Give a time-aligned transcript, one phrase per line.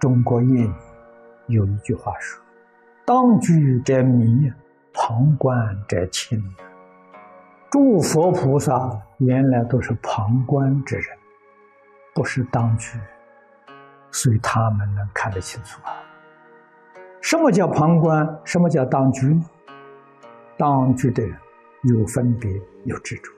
[0.00, 0.72] 中国谚语
[1.46, 2.42] 有一句话说
[3.04, 4.50] ：“当局者迷，
[4.94, 6.42] 旁观者清。”
[7.70, 11.04] 诸佛菩萨原来都是旁观之人，
[12.14, 12.98] 不是当局，
[14.10, 15.92] 所以他们能看得清楚啊。
[17.20, 18.40] 什么叫旁观？
[18.42, 19.38] 什么叫当局？
[20.56, 21.36] 当局的人
[21.82, 22.50] 有分别，
[22.84, 23.30] 有执着；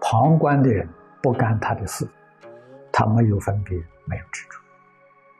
[0.00, 0.88] 旁观的人
[1.20, 2.06] 不干他的事，
[2.92, 4.60] 他没有分别，没有执着。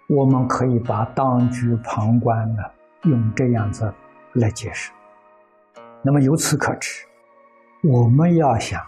[0.09, 2.62] 我们可以把当局旁观呢，
[3.05, 3.92] 用这样子
[4.34, 4.92] 来解释。
[6.02, 7.05] 那么由此可知，
[7.83, 8.80] 我们要想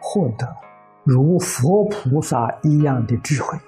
[0.00, 0.48] 获得
[1.04, 3.58] 如佛菩萨一样的智慧，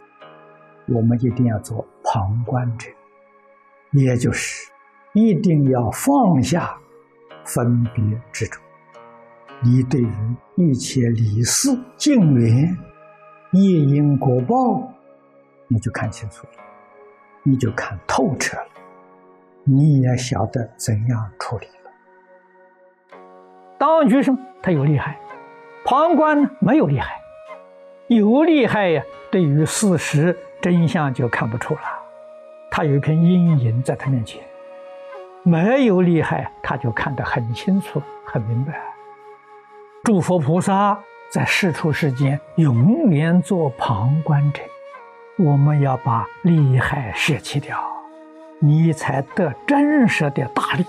[0.86, 2.88] 我们一定要做旁观者，
[3.92, 4.70] 也就是
[5.12, 6.74] 一定要放下
[7.44, 8.58] 分别执着。
[9.60, 12.74] 你对于一切理事、境缘、
[13.52, 14.90] 业因果报，
[15.66, 16.52] 你就看清楚了。
[17.48, 18.68] 你就看透彻了，
[19.64, 23.18] 你也晓得怎样处理了。
[23.78, 25.18] 当局生他有厉害，
[25.82, 27.18] 旁观呢没有厉害，
[28.08, 31.80] 有厉害呀，对于事实真相就看不出了，
[32.70, 34.42] 他有一片阴影在他面前；
[35.42, 38.78] 没有厉害，他就看得很清楚、很明白。
[40.04, 44.60] 诸佛菩萨在世出世间，永远做旁观者。
[45.38, 47.78] 我们要把利害舍弃掉，
[48.58, 50.84] 你才得真实的大利。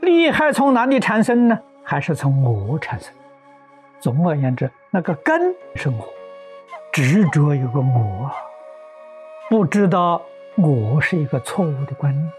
[0.00, 1.56] 利害从哪里产生呢？
[1.84, 3.14] 还是从我产生？
[4.00, 6.04] 总而言之，那个根是我，
[6.90, 8.28] 执着有个我，
[9.48, 10.20] 不知道
[10.56, 12.32] 我是一个错误的观念。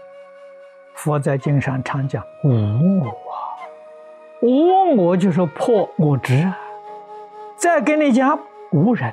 [0.92, 3.14] 佛在经上常讲无我，
[4.42, 6.58] 无我就是破我执啊。
[7.56, 8.38] 再跟你讲
[8.70, 9.10] 无人。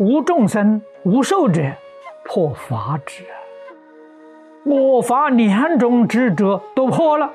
[0.00, 1.60] 无众生、无寿者，
[2.24, 3.22] 破法执！
[4.64, 7.30] 我法两种执着都破了，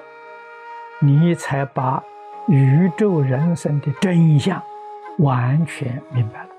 [1.00, 2.04] 你才把
[2.48, 4.60] 宇宙人生的真相
[5.20, 6.50] 完全明白了。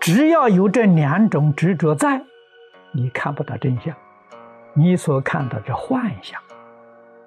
[0.00, 2.22] 只要有这两种执着在，
[2.92, 3.94] 你看不到真相，
[4.72, 6.40] 你所看到的幻象，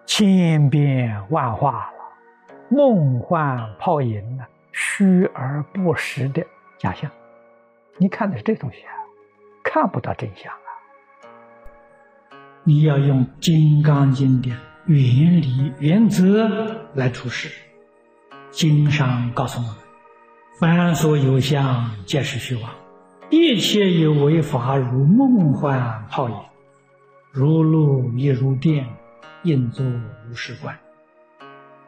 [0.07, 6.43] 千变万化了，梦幻泡影啊，虚而不实的
[6.79, 7.07] 假象。
[8.01, 8.89] 你看的是这东西啊，
[9.63, 12.33] 看不到真相啊！
[12.63, 14.49] 你要用《金刚经》的
[14.87, 17.51] 原理原则来处事。
[18.49, 19.75] 经上告诉我们：
[20.59, 22.71] 凡所有相，皆是虚妄；
[23.29, 26.35] 一切有为法，如梦幻泡影，
[27.31, 28.83] 如露亦如电，
[29.43, 29.85] 应作
[30.27, 30.75] 如是观。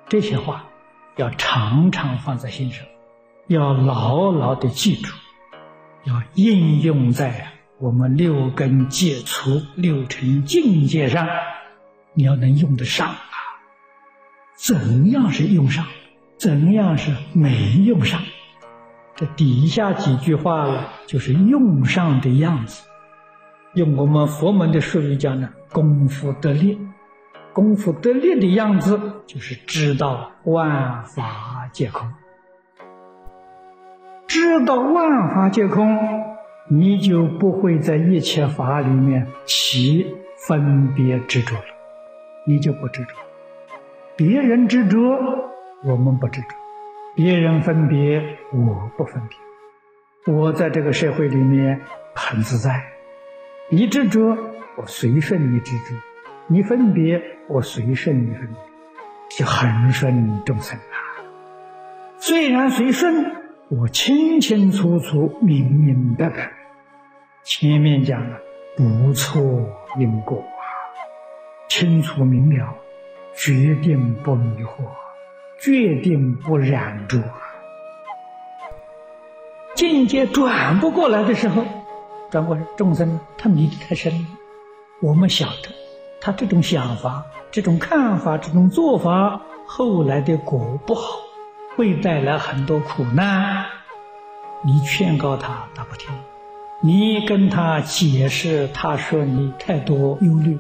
[0.07, 0.63] 这些话
[1.16, 2.85] 要常常放在心上，
[3.47, 5.12] 要牢牢的记住。
[6.03, 7.47] 要应用在
[7.80, 11.28] 我们六根戒除、六尘境界上，
[12.14, 13.18] 你要能用得上啊！
[14.56, 15.86] 怎样是用上？
[16.38, 18.22] 怎样是没用上？
[19.16, 22.84] 这底下几句话呢，就是用上的样子。
[23.75, 26.80] 用我们佛门的术语讲呢，功夫得力。
[27.53, 32.12] 功夫得力的样子，就是知道万法皆空。
[34.33, 35.95] 知道万法皆空，
[36.67, 40.07] 你就不会在一切法里面起
[40.47, 41.61] 分别执着了，
[42.47, 43.09] 你就不执着。
[44.16, 44.97] 别人执着，
[45.83, 46.47] 我们不执着；
[47.16, 50.33] 别人分别，我不分别。
[50.33, 51.81] 我在这个社会里面
[52.15, 52.83] 很自在。
[53.69, 54.35] 你执着，
[54.77, 55.94] 我随顺你执着；
[56.47, 58.57] 你分别，我随顺你分别，
[59.38, 61.21] 就恒顺众生啊。
[62.17, 63.43] 虽然随顺。
[63.69, 66.51] 我清清楚楚、明明白白，
[67.44, 68.38] 前面讲了
[68.75, 69.42] 不错
[69.98, 70.63] 因果啊，
[71.69, 72.75] 清楚明了，
[73.33, 74.83] 决定不迷惑，
[75.62, 77.24] 决定不染着。
[79.75, 81.63] 境界转不过来的时候，
[82.30, 84.27] 转过来众生他迷得太深了。
[85.01, 85.69] 我们晓得，
[86.19, 91.18] 他这种想法、这种看法、这种做法，后来的果不好。
[91.75, 93.66] 会带来很多苦难，
[94.64, 96.12] 你劝告他，他不听；
[96.84, 100.60] 你跟他解释，他说你太多忧虑，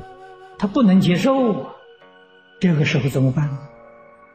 [0.57, 1.67] 他不能接受。
[2.59, 3.49] 这个时候怎么办？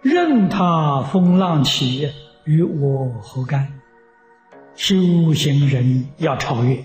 [0.02, 2.08] 任他风浪起，
[2.44, 3.80] 与我何干？
[4.76, 6.84] 修行人要超越。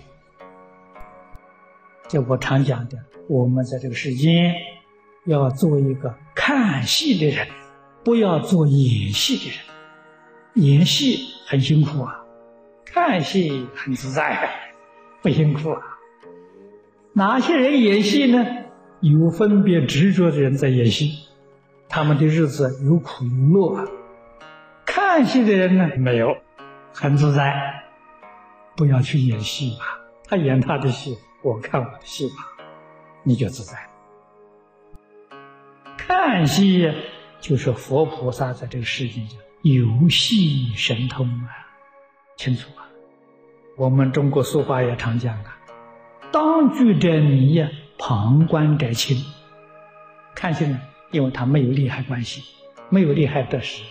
[2.09, 2.97] 就我常讲的，
[3.29, 4.55] 我们在这个世间
[5.25, 7.47] 要做一个看戏的人，
[8.03, 9.72] 不要做演戏的人。
[10.55, 11.17] 演戏
[11.47, 12.23] 很辛苦啊，
[12.85, 14.49] 看戏很自在。
[15.21, 15.81] 不辛苦啊。
[17.13, 18.45] 哪些人演戏呢？
[18.99, 21.27] 有分别执着的人在演戏，
[21.89, 23.87] 他们的日子有苦有乐。
[24.85, 26.35] 看戏的人呢，没有，
[26.93, 27.83] 很自在。
[28.75, 32.35] 不要去演戏吧，他演他的戏，我看我的戏吧，
[33.23, 33.77] 你就自在。
[35.97, 36.91] 看戏
[37.39, 41.47] 就是佛菩萨在这个世界上游戏神通啊，
[42.35, 42.83] 清楚啊？
[43.77, 45.57] 我们中国俗话也常讲啊
[46.33, 49.23] ，“当局者迷呀，旁观者清。”
[50.35, 50.81] 看戏呢，
[51.11, 52.43] 因为他没有利害关系，
[52.89, 53.83] 没有利害得失，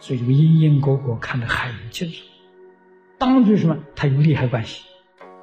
[0.00, 2.16] 所以这个因因果果看得很清楚。
[3.20, 3.78] 当局什么？
[3.94, 4.82] 他有利害关系，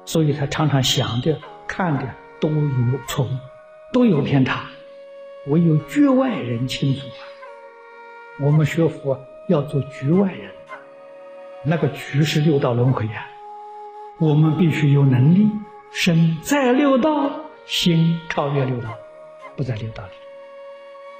[0.04, 3.30] 所以他常常想的、看的都有错误，
[3.90, 4.66] 都有偏差。
[5.46, 7.24] 唯有局外人清楚啊！
[8.38, 10.78] 我们学佛要做局外人啊，
[11.64, 13.26] 那个局是六道轮回呀。
[14.18, 15.50] 我们必须有能力
[15.92, 17.30] 身在六道，
[17.66, 18.90] 心超越六道，
[19.56, 20.12] 不在六道里，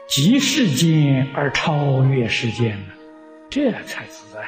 [0.09, 2.93] 即世间而超越世间呢，
[3.51, 4.41] 这才自在。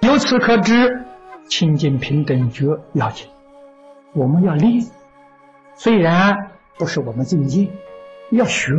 [0.00, 1.04] 由此可知，
[1.48, 3.28] 清净平等觉要紧，
[4.12, 4.82] 我们要练，
[5.74, 6.50] 虽然。
[6.76, 7.68] 不是我们境界，
[8.32, 8.72] 要学，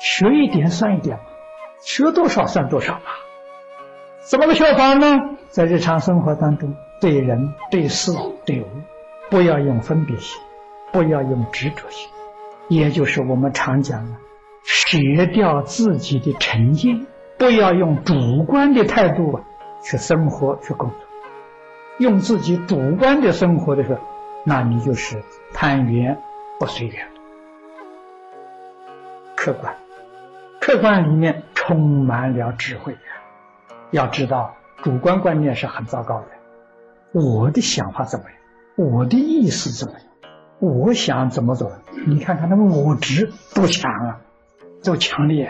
[0.00, 1.20] 学一点算一点，
[1.80, 3.00] 学多少算多少吧。
[4.20, 5.18] 怎么个学法呢？
[5.48, 8.12] 在日常生活当中，对人、对事、
[8.44, 8.66] 对物，
[9.30, 10.40] 不要用分别心，
[10.92, 12.08] 不要用执着心，
[12.68, 14.16] 也就是我们常讲的，
[14.62, 14.98] 舍
[15.32, 17.06] 掉自己的成见，
[17.38, 19.42] 不要用主观的态度啊
[19.82, 20.98] 去生活、去工作。
[21.98, 24.00] 用自己主观的生活的时候，
[24.44, 25.22] 那你就是
[25.52, 26.18] 贪缘。
[26.58, 27.08] 不随缘，
[29.34, 29.74] 客观，
[30.60, 32.96] 客观里面充满了智慧。
[33.92, 36.26] 要知道，主观观念是很糟糕的。
[37.12, 38.34] 我的想法怎么样？
[38.92, 40.02] 我的意思怎么样？
[40.58, 41.70] 我想怎么走？
[42.08, 44.20] 你看看那个我执多强啊，
[44.82, 45.48] 多强烈！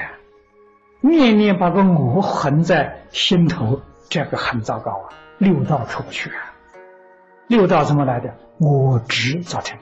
[1.00, 3.80] 念念把个我横在心头，
[4.10, 5.08] 这个很糟糕啊，
[5.38, 6.52] 六道出不去啊。
[7.46, 8.34] 六道怎么来的？
[8.58, 9.78] 我执造成。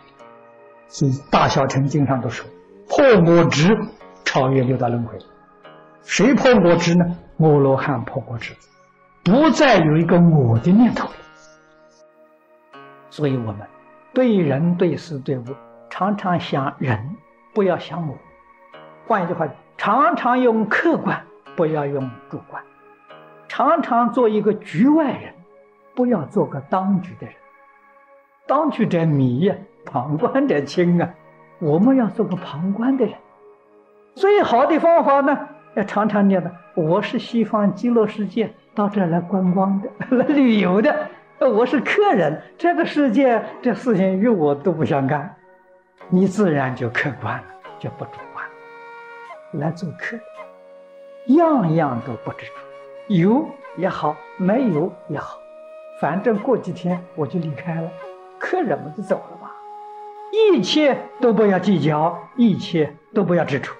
[0.86, 2.46] 所以《大小乘经》上都说
[2.88, 3.76] ：“破我执，
[4.24, 5.18] 超越六道轮回。”
[6.08, 7.04] 谁破我执呢？
[7.36, 8.54] 阿罗汉破我执，
[9.22, 11.14] 不再有一个我的念头了。
[13.10, 13.56] 所以我们
[14.14, 15.44] 对人、对事、对物，
[15.90, 17.14] 常常想人，
[17.52, 18.16] 不要想我。
[19.06, 19.46] 换一句话，
[19.76, 21.22] 常常用客观，
[21.54, 22.62] 不要用主观；
[23.46, 25.34] 常常做一个局外人，
[25.94, 27.36] 不要做个当局的人。
[28.46, 29.54] 当局者迷呀。
[29.84, 31.14] 旁观者清啊！
[31.60, 33.14] 我们要做个旁观的人。
[34.14, 36.50] 最好的方法呢，要常常念的。
[36.74, 42.40] 我是西方极乐世界到这来观光的、 来旅游的，我是客人。
[42.56, 45.34] 这个世界这事情与我都不相干，
[46.08, 47.44] 你自然就客观了，
[47.78, 48.52] 就不主观了。
[49.52, 50.18] 来做客，
[51.26, 52.52] 样样都不执着，
[53.14, 55.38] 有也好，没有也好，
[56.00, 57.90] 反正过几天我就离开了，
[58.38, 59.52] 客人们就走了吧。
[60.52, 63.72] 一切都不要计较，一切都不要执着。